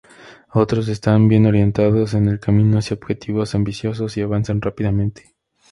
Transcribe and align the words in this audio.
Otros 0.55 0.87
están 0.87 1.27
bien 1.27 1.45
orientados 1.45 2.15
en 2.15 2.27
el 2.27 2.39
camino 2.39 2.79
hacia 2.79 2.95
objetivos 2.95 3.53
ambiciosos, 3.53 4.17
y 4.17 4.21
avanzan 4.21 4.59
rápidamente. 4.59 5.35